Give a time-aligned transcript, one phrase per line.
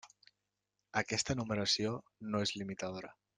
[1.01, 1.93] Aquesta enumeració
[2.33, 3.15] no és limitadora.